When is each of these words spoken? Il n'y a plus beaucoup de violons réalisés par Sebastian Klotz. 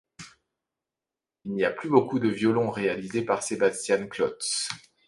Il 1.45 1.53
n'y 1.53 1.63
a 1.63 1.69
plus 1.69 1.87
beaucoup 1.91 2.17
de 2.17 2.27
violons 2.27 2.71
réalisés 2.71 3.21
par 3.23 3.43
Sebastian 3.43 4.07
Klotz. 4.07 4.67